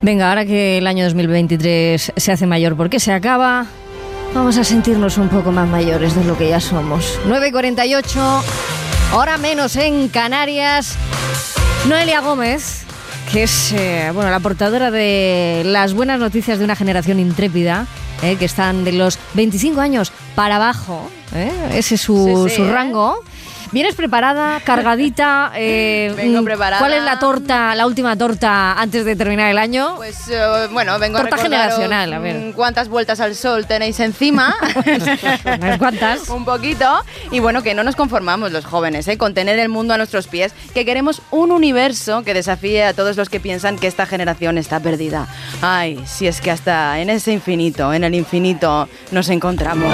[0.00, 3.66] Venga, ahora que el año 2023 se hace mayor porque se acaba,
[4.32, 7.18] vamos a sentirnos un poco más mayores de lo que ya somos.
[7.26, 8.42] 9.48,
[9.14, 10.96] hora menos en Canarias.
[11.88, 12.84] Noelia Gómez,
[13.32, 17.88] que es eh, bueno, la portadora de las buenas noticias de una generación intrépida,
[18.22, 22.56] eh, que están de los 25 años para abajo, eh, ese es su, Sí, sí,
[22.62, 23.24] su rango.
[23.72, 25.52] ¿Vienes preparada, cargadita?
[25.56, 26.78] eh, Vengo mm, preparada.
[26.78, 29.96] ¿Cuál es la torta, la última torta antes de terminar el año?
[29.96, 32.52] Pues eh, bueno, vengo Torta a generacional, a ver.
[32.54, 34.54] cuántas vueltas al sol tenéis encima.
[35.44, 36.28] Unas cuantas.
[36.28, 36.86] un poquito.
[37.30, 39.18] Y bueno, que no nos conformamos los jóvenes, ¿eh?
[39.18, 43.16] con tener el mundo a nuestros pies, que queremos un universo que desafíe a todos
[43.16, 45.28] los que piensan que esta generación está perdida.
[45.62, 49.92] Ay, si es que hasta en ese infinito, en el infinito, nos encontramos.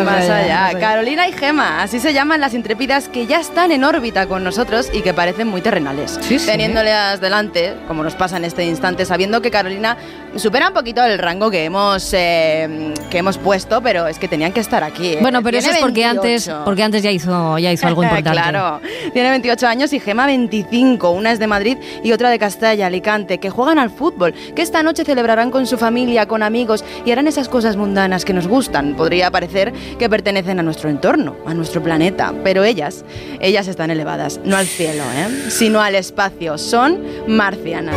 [0.00, 0.60] Allá.
[0.60, 0.80] Más allá.
[0.80, 4.90] Carolina y Gema, así se llaman las intrépidas que ya están en órbita con nosotros
[4.92, 6.18] y que parecen muy terrenales.
[6.20, 6.46] Sí, sí.
[6.46, 9.96] Teniéndolas delante, como nos pasa en este instante, sabiendo que Carolina
[10.38, 14.52] supera un poquito el rango que hemos, eh, que hemos puesto, pero es que tenían
[14.52, 15.14] que estar aquí.
[15.14, 15.18] ¿eh?
[15.20, 16.20] Bueno, pero eso es porque 28.
[16.20, 18.30] antes, porque antes ya hizo, ya hizo algo importante.
[18.30, 18.80] claro.
[19.12, 21.10] Tiene 28 años y Gema 25.
[21.10, 24.82] Una es de Madrid y otra de Castalla, Alicante, que juegan al fútbol, que esta
[24.82, 28.94] noche celebrarán con su familia, con amigos y harán esas cosas mundanas que nos gustan.
[28.94, 33.04] Podría parecer que pertenecen a nuestro entorno, a nuestro planeta, pero ellas,
[33.40, 35.50] ellas están elevadas, no al cielo, ¿eh?
[35.50, 36.58] sino al espacio.
[36.58, 37.96] Son marcianas.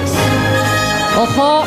[1.18, 1.66] Ojo,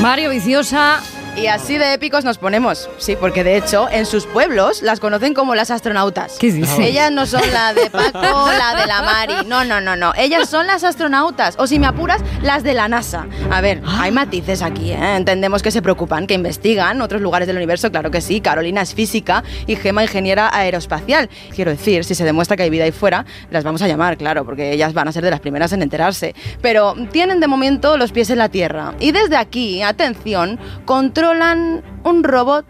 [0.00, 1.19] Mario Viciosa.
[1.36, 2.90] Y así de épicos nos ponemos.
[2.98, 6.36] Sí, porque de hecho en sus pueblos las conocen como las astronautas.
[6.38, 6.78] ¿Qué dices?
[6.78, 8.20] Ellas no son la de Paco,
[8.58, 9.34] la de la Mari.
[9.46, 10.12] No, no, no, no.
[10.16, 11.54] Ellas son las astronautas.
[11.58, 13.26] O si me apuras, las de la NASA.
[13.50, 15.16] A ver, hay matices aquí, ¿eh?
[15.16, 18.40] Entendemos que se preocupan, que investigan otros lugares del universo, claro que sí.
[18.40, 21.30] Carolina es física y Gema ingeniera aeroespacial.
[21.54, 24.44] Quiero decir, si se demuestra que hay vida ahí fuera, las vamos a llamar, claro,
[24.44, 26.34] porque ellas van a ser de las primeras en enterarse.
[26.60, 28.94] Pero tienen de momento los pies en la Tierra.
[29.00, 30.58] Y desde aquí, atención,
[31.20, 32.64] controlan un robot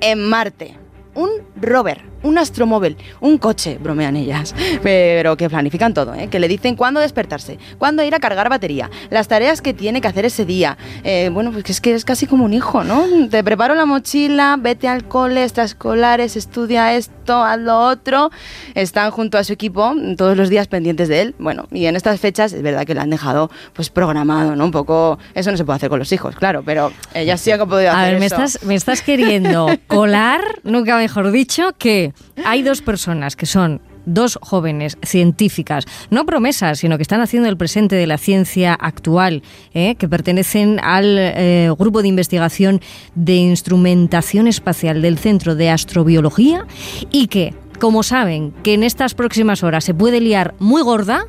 [0.00, 0.76] en Marte.
[1.16, 4.54] Un rover, un astromóvil, un coche, bromean ellas.
[4.82, 6.28] Pero que planifican todo, ¿eh?
[6.28, 10.08] que le dicen cuándo despertarse, cuándo ir a cargar batería, las tareas que tiene que
[10.08, 10.76] hacer ese día.
[11.04, 13.04] Eh, bueno, pues que es que es casi como un hijo, ¿no?
[13.30, 18.30] Te preparo la mochila, vete al cole, extraescolares, estudia esto, haz lo otro.
[18.74, 21.34] Están junto a su equipo todos los días pendientes de él.
[21.38, 24.64] Bueno, y en estas fechas es verdad que lo han dejado pues programado, ¿no?
[24.64, 25.18] Un poco...
[25.34, 28.00] Eso no se puede hacer con los hijos, claro, pero ellas sí han podido hacer
[28.04, 28.36] A ver, me eso.
[28.36, 32.07] estás, me estás queriendo colar, nunca mejor dicho, que
[32.44, 37.56] hay dos personas que son dos jóvenes científicas, no promesas, sino que están haciendo el
[37.56, 39.42] presente de la ciencia actual,
[39.74, 39.94] ¿eh?
[39.96, 42.80] que pertenecen al eh, grupo de investigación
[43.14, 46.66] de instrumentación espacial del Centro de Astrobiología
[47.10, 51.24] y que, como saben que en estas próximas horas se puede liar muy gorda,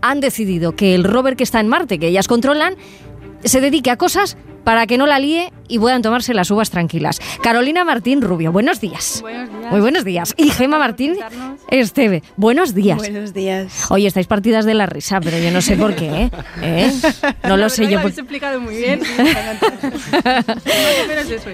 [0.00, 2.74] han decidido que el rover que está en Marte, que ellas controlan,
[3.44, 7.18] se dedique a cosas para que no la líe y puedan tomarse las uvas tranquilas.
[7.42, 9.18] Carolina Martín Rubio, buenos días.
[9.22, 9.70] Buenos días.
[9.72, 10.34] Muy buenos días.
[10.36, 11.16] Y Gema Martín.
[11.68, 12.98] Esteve, buenos días.
[12.98, 13.90] Buenos días.
[13.90, 16.24] Oye, estáis partidas de la risa, pero yo no sé por qué.
[16.24, 16.30] ¿eh?
[16.62, 16.92] ¿Eh?
[17.48, 17.90] No lo sé yo.
[17.90, 19.00] Lo por- habéis explicado muy bien.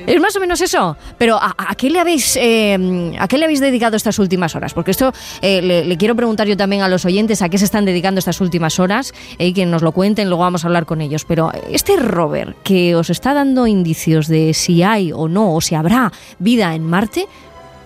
[0.07, 0.21] Es.
[0.21, 0.97] Más o menos eso.
[1.17, 4.75] Pero ¿a, a qué le habéis eh, a qué le habéis dedicado estas últimas horas?
[4.75, 7.65] Porque esto eh, le, le quiero preguntar yo también a los oyentes a qué se
[7.65, 10.29] están dedicando estas últimas horas eh, y que nos lo cuenten.
[10.29, 11.25] Luego vamos a hablar con ellos.
[11.25, 16.13] Pero este rover que está dando indicios de si hay o no o si habrá
[16.39, 17.27] vida en Marte.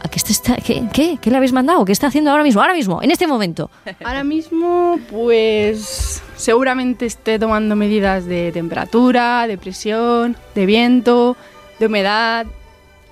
[0.05, 1.85] ¿A qué, está, qué, ¿Qué le habéis mandado?
[1.85, 2.61] ¿Qué está haciendo ahora mismo?
[2.61, 3.71] Ahora mismo, en este momento.
[4.05, 11.37] Ahora mismo, pues seguramente esté tomando medidas de temperatura, de presión, de viento,
[11.79, 12.47] de humedad,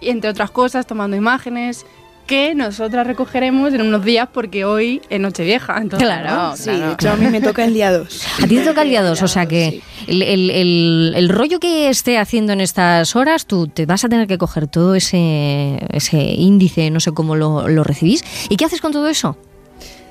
[0.00, 1.86] y entre otras cosas, tomando imágenes
[2.30, 5.76] que nosotras recogeremos en unos días porque hoy es Nochevieja.
[5.78, 6.56] Entonces, Claro.
[6.56, 8.22] Sí, a mí me toca el día 2.
[8.44, 11.58] A ti te toca el día 2, o sea que el, el- el- el rollo
[11.58, 15.78] que esté haciendo en estas horas, tú te vas a tener que coger todo ese,
[15.90, 18.24] ese índice, no sé cómo lo, lo recibís.
[18.48, 19.36] ¿Y qué haces con todo eso?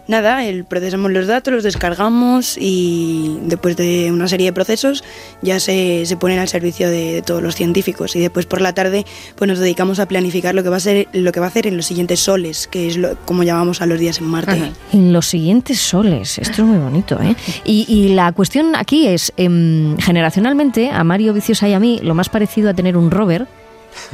[0.10, 5.04] Nada, el, procesamos los datos, los descargamos y después de una serie de procesos
[5.44, 9.06] ya se, se ponen al servicio de, todos los científicos y después por la tarde
[9.36, 11.68] pues nos dedicamos a planificar lo que va a ser lo que va a hacer
[11.68, 14.72] en los siguientes soles, que es lo, como llamamos a los días en Marte.
[14.94, 17.36] En los siguientes soles, esto es muy bonito, ¿eh?
[17.64, 22.16] Y, y la cuestión aquí es, em, generacionalmente, a Mario Viciosa y a mí, lo
[22.16, 23.46] más parecido a tener un rover,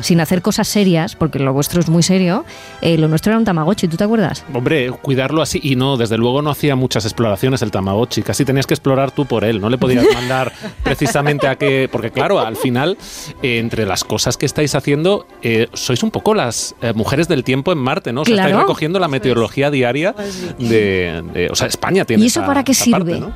[0.02, 2.46] sin hacer cosas serias, porque lo vuestro es muy serio,
[2.82, 4.44] eh, lo nuestro era un Tamagotchi, ¿tú te acuerdas?
[4.54, 5.60] Hombre, cuidarlo así.
[5.64, 8.22] Y no, desde luego no hacía muchas exploraciones el Tamagotchi.
[8.22, 9.62] Casi tenías que explorar tú por él.
[9.62, 10.52] No le podías mandar
[10.84, 11.90] precisamente a que.
[11.92, 12.98] Porque, claro, al final,
[13.42, 17.44] eh, entre las cosas que estáis haciendo, eh, sois un poco las eh, mujeres del
[17.44, 18.22] tiempo en Marte, ¿no?
[18.22, 18.50] O sea, Claro.
[18.50, 20.14] estáis recogiendo la meteorología diaria
[20.60, 22.24] de, de- O sea, España tiene.
[22.24, 23.20] ¿Y eso esa- para qué parte, sirve?
[23.20, 23.34] ¿no?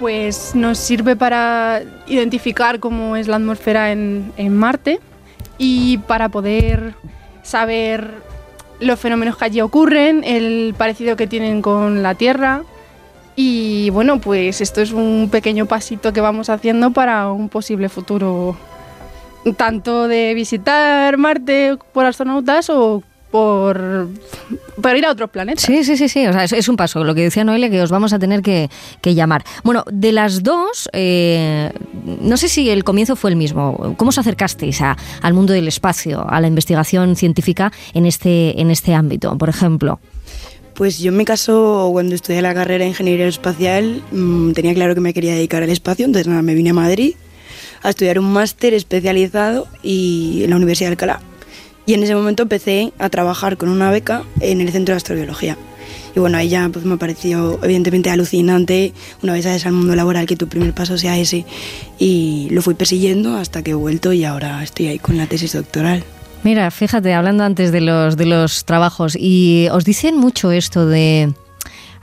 [0.00, 4.98] pues nos sirve para identificar cómo es la atmósfera en, en Marte
[5.64, 6.96] y para poder
[7.44, 8.14] saber
[8.80, 12.62] los fenómenos que allí ocurren, el parecido que tienen con la Tierra.
[13.36, 18.56] Y bueno, pues esto es un pequeño pasito que vamos haciendo para un posible futuro,
[19.56, 24.08] tanto de visitar Marte por astronautas o por,
[24.80, 25.64] por ir a otros planetas.
[25.64, 26.24] Sí, sí, sí, sí.
[26.26, 27.02] O sea, es, es un paso.
[27.02, 28.70] Lo que decía Noelia, que os vamos a tener que,
[29.00, 29.42] que llamar.
[29.64, 31.72] Bueno, de las dos, eh,
[32.20, 33.94] no sé si el comienzo fue el mismo.
[33.96, 38.70] ¿Cómo os acercasteis a- al mundo del espacio, a la investigación científica en este, en
[38.70, 39.98] este ámbito, por ejemplo?
[40.74, 44.94] Pues yo en mi caso, cuando estudié la carrera de Ingeniería Espacial, mm, tenía claro
[44.94, 47.14] que me quería dedicar al espacio, entonces nada, me vine a Madrid
[47.82, 51.20] a estudiar un máster especializado y en la Universidad de Alcalá.
[51.86, 55.56] Y en ese momento empecé a trabajar con una beca en el Centro de Astrobiología.
[56.14, 58.92] Y bueno, ahí ya pues, me pareció evidentemente alucinante
[59.22, 61.44] una vez sales al mundo laboral que tu primer paso sea ese.
[61.98, 65.52] Y lo fui persiguiendo hasta que he vuelto y ahora estoy ahí con la tesis
[65.52, 66.04] doctoral.
[66.44, 71.32] Mira, fíjate, hablando antes de los, de los trabajos, y os dicen mucho esto de...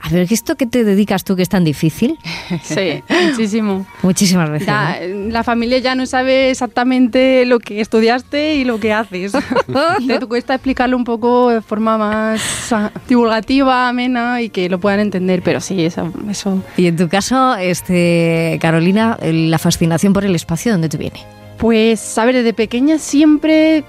[0.02, 2.18] A ver, ¿qué ¿esto que te dedicas tú que es tan difícil?
[2.62, 3.86] Sí, muchísimo.
[4.02, 4.66] Muchísimas veces.
[4.66, 5.30] Ya, ¿no?
[5.30, 9.32] la familia ya no sabe exactamente lo que estudiaste y lo que haces.
[10.06, 12.74] Te cuesta explicarlo un poco de forma más
[13.08, 16.62] divulgativa, amena y que lo puedan entender, pero sí, eso, eso.
[16.76, 21.20] Y en tu caso, este, Carolina, la fascinación por el espacio, ¿dónde te viene?
[21.58, 23.84] Pues, a ver, desde pequeña siempre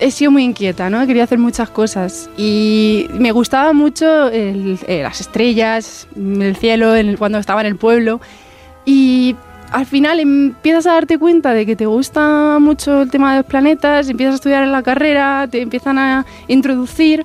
[0.00, 1.06] he sido muy inquieta, ¿no?
[1.06, 2.28] Quería hacer muchas cosas.
[2.36, 7.76] Y me gustaba mucho el- eh, las estrellas, el cielo, el- cuando estaba en el
[7.76, 8.20] pueblo.
[8.84, 9.36] Y
[9.70, 13.46] al final empiezas a darte cuenta de que te gusta mucho el tema de los
[13.46, 17.24] planetas, empiezas a estudiar en la carrera, te empiezan a introducir.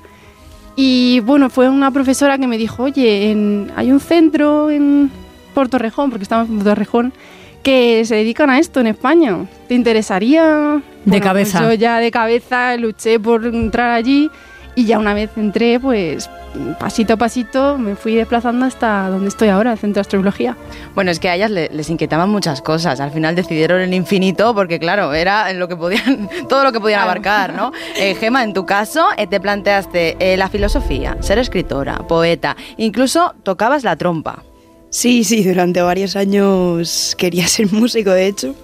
[0.76, 5.12] Y bueno, fue una profesora que me dijo, oye, en- hay un centro en
[5.54, 7.14] Puerto Rejón, porque estamos en Puerto Rejón,
[7.64, 9.46] que se dedican a esto en España.
[9.68, 10.82] ¿Te interesaría?
[11.06, 11.60] Bueno, cabeza.
[11.60, 14.30] pues yo ya de cabeza luché por entrar allí
[14.76, 16.30] y ya una vez entré, pues
[16.80, 20.58] pasito a pasito me fui desplazando hasta donde estoy ahora, el Centro de Astrobiología.
[20.96, 23.00] Bueno, es que a ellas le- les inquietaban muchas cosas.
[23.00, 26.80] Al final decidieron el infinito porque, claro, era en lo que podían, todo lo que
[26.80, 27.12] podían Claro.
[27.12, 27.72] abarcar, ¿no?
[27.98, 33.36] Eh, Gema, en tu caso, eh, te planteaste eh, la filosofía, ser escritora, poeta, incluso
[33.44, 34.44] tocabas la trompa.
[34.92, 38.56] Sí, sí, durante varios años quería ser músico, de hecho,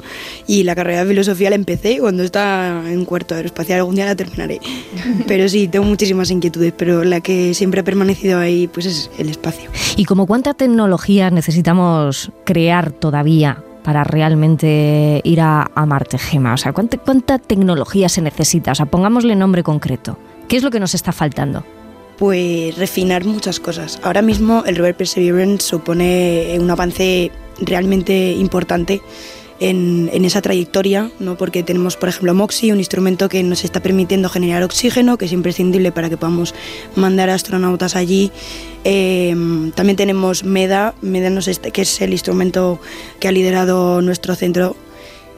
[0.47, 4.15] y la carrera de filosofía la empecé cuando estaba en cuarto aeroespacial, algún día la
[4.15, 4.59] terminaré.
[5.27, 9.29] Pero sí, tengo muchísimas inquietudes, pero la que siempre ha permanecido ahí pues es el
[9.29, 9.69] espacio.
[9.95, 16.53] ¿Y como cuánta tecnología necesitamos crear todavía para realmente ir a, a Marte, Gema?
[16.53, 18.71] O sea, ¿cuánta, ¿cuánta tecnología se necesita?
[18.71, 20.17] O sea, pongámosle nombre concreto.
[20.47, 21.63] ¿Qué es lo que nos está faltando?
[22.17, 23.99] Pues refinar muchas cosas.
[24.03, 29.01] Ahora mismo el rover Perseverance supone un avance realmente importante
[29.59, 31.37] en, en esa trayectoria, ¿no?
[31.37, 35.31] porque tenemos, por ejemplo, MOXIE, un instrumento que nos está permitiendo generar oxígeno, que es
[35.33, 36.53] imprescindible para que podamos
[36.95, 38.31] mandar astronautas allí.
[38.85, 39.33] Eh,
[39.75, 42.79] también tenemos MEDA, MEDA nos está- que es el instrumento
[43.19, 44.75] que ha liderado nuestro centro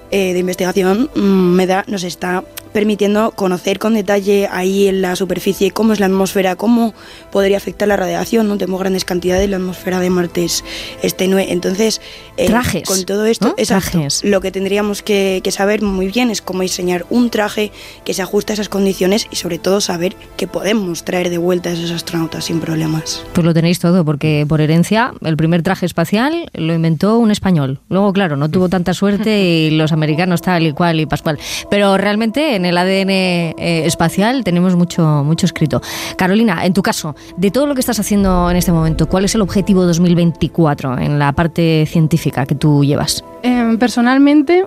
[0.10, 1.20] eh, de investigación, mm,
[1.56, 6.56] MEDA nos está permitiendo conocer con detalle ahí en la superficie cómo es la atmósfera,
[6.56, 6.94] cómo
[7.32, 8.58] podría afectar la radiación, ¿no?
[8.58, 10.64] Tenemos grandes cantidades, la atmósfera de Marte es,
[11.02, 11.52] es tenue.
[11.52, 12.02] Entonces,
[12.38, 13.56] eh, Trajes, con todo esto, ¿no?
[13.58, 14.24] exacto, Trajes.
[14.24, 17.72] lo que tendríamos que, que saber muy bien es cómo diseñar un traje
[18.04, 21.70] que se ajuste a esas condiciones y sobre todo saber que podemos traer de vuelta
[21.70, 23.24] a esos astronautas sin problemas.
[23.34, 27.80] Pues lo tenéis todo, porque por herencia el primer traje espacial lo inventó un español.
[27.90, 31.40] Luego, claro, no tuvo tanta suerte y los americanos tal y cual y pascual.
[31.70, 33.54] Pero realmente en el ADN eh,
[33.86, 35.82] espacial tenemos mucho, mucho escrito.
[36.18, 39.34] Carolina, en tu caso, de todo lo que estás haciendo en este momento, ¿cuál es
[39.36, 43.24] el objetivo 2024 en la parte científica que tú llevas?
[43.44, 44.66] Eh, personalmente,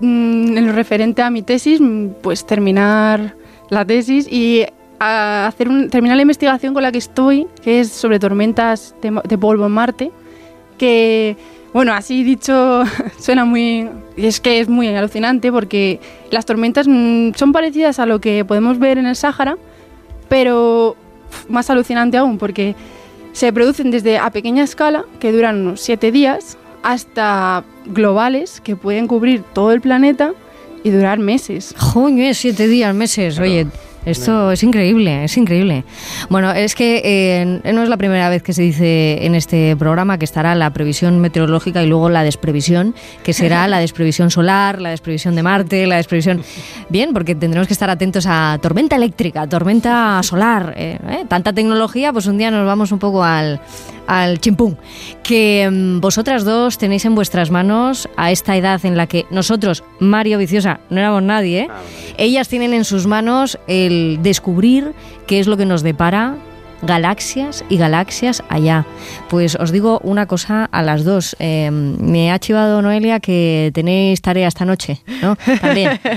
[0.00, 3.34] mm, en lo referente a mi tesis, mm, pues terminar
[3.70, 4.64] la tesis y
[4.98, 9.66] hacer un- terminar la investigación con la que estoy, que es sobre tormentas de polvo
[9.66, 10.10] en Marte,
[10.78, 11.36] que,
[11.76, 12.84] bueno, así dicho,
[13.20, 13.86] suena muy...
[14.16, 18.46] y es que es muy alucinante porque las tormentas mm, son parecidas a lo que
[18.46, 19.58] podemos ver en el Sáhara,
[20.30, 20.96] pero
[21.50, 22.74] más alucinante aún porque
[23.32, 29.06] se producen desde a pequeña escala, que duran unos siete días, hasta globales, que pueden
[29.06, 30.32] cubrir todo el planeta
[30.82, 31.74] y durar meses.
[31.76, 33.38] Joño, siete días, meses.
[33.38, 33.66] Oye,
[34.06, 35.84] Esto es increíble, es increíble.
[36.30, 40.16] Bueno, es que eh, no es la primera vez que se dice en este programa
[40.16, 42.94] que estará la previsión meteorológica y luego la desprevisión,
[43.24, 46.42] que será la desprevisión solar, la desprevisión de Marte, la desprevisión...
[46.88, 52.12] Bien, porque tendremos que estar atentos a tormenta eléctrica, tormenta solar, eh, eh, tanta tecnología,
[52.12, 53.60] pues un día nos vamos un poco al,
[54.06, 54.78] al chimpún.
[55.22, 59.84] Que mm, vosotras dos tenéis en vuestras manos a esta edad en la que nosotros,
[60.00, 61.68] Mario Viciosa, no éramos nadie, ¿eh?
[62.18, 64.92] ellas tienen en sus manos el descubrir
[65.26, 66.36] qué es lo que nos depara
[66.82, 68.84] galaxias y galaxias allá.
[69.28, 71.34] Pues os digo una cosa a las dos.
[71.38, 75.36] Eh, me ha chivado Noelia que tenéis tarea esta noche, ¿no?
[75.60, 75.98] También.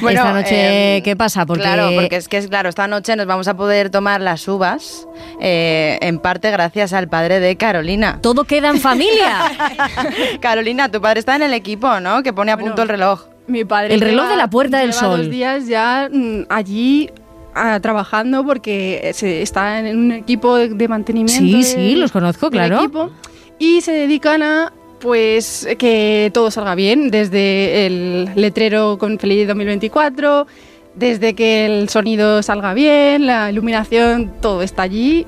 [0.00, 1.46] Bueno, esta noche, eh, ¿qué pasa?
[1.46, 4.46] Porque Claro, porque es que es claro, esta noche nos vamos a poder tomar las
[4.46, 5.06] uvas,
[5.40, 8.18] eh, en parte gracias al padre de Carolina.
[8.20, 9.42] todo queda en familia.
[10.40, 12.22] Carolina, tu padre está en el equipo, ¿no?
[12.22, 13.22] Que pone a Bueno, punto el reloj.
[13.46, 15.18] Mi padre El reloj lleva- de la Puerta del lleva Sol.
[15.22, 17.10] dos días ya mm, allí
[17.56, 21.42] ah, trabajando porque se está en un equipo de, de mantenimiento.
[21.44, 22.78] Sí, de- sí, los conozco, claro.
[22.78, 23.10] equipo,
[23.58, 30.46] y se dedican a pues que todo salga bien, desde el letrero con Feliz 2024,
[30.94, 35.26] desde que el sonido salga bien, la iluminación, todo está allí,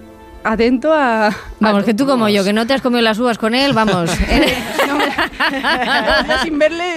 [0.52, 1.34] atento a...
[1.60, 3.72] Vamos, a que tú como yo, que no te has comido las uvas con él,
[3.72, 4.10] vamos.
[5.50, 6.94] Ya sin verle,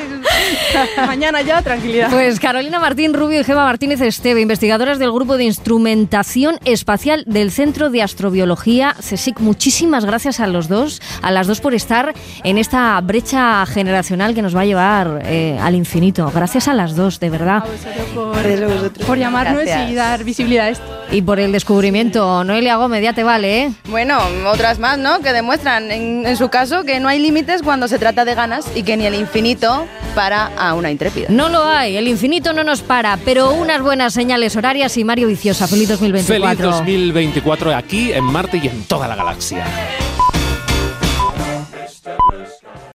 [1.06, 2.10] mañana ya, tranquilidad.
[2.10, 7.52] Pues Carolina Martín Rubio y Gema Martínez Esteve, investigadoras del Grupo de Instrumentación Espacial del
[7.52, 9.40] Centro de Astrobiología CSIC.
[9.40, 14.42] Muchísimas gracias a los dos, a las dos por estar en esta brecha generacional que
[14.42, 16.32] nos va a llevar eh, al infinito.
[16.34, 17.58] Gracias a las dos, de verdad.
[17.58, 19.08] A por, Gracias a vosotros.
[19.08, 19.92] por llamarnos Gracias.
[19.92, 21.02] y dar visibilidad a esto.
[21.12, 22.44] Y por el descubrimiento.
[22.44, 23.72] Noelia Gómez, ya te vale, ¿eh?
[23.90, 25.20] Bueno, otras más, ¿no?
[25.20, 28.66] Que demuestran, en, en su caso, que no hay límites cuando se trata de ganas
[28.76, 31.28] y que ni el infinito para a una intrépida.
[31.30, 35.28] No lo hay, el infinito no nos para, pero unas buenas señales horarias y Mario
[35.28, 35.68] Viciosa.
[35.68, 36.56] Feliz 2024.
[36.56, 39.66] Feliz 2024 aquí en Marte y en toda la galaxia.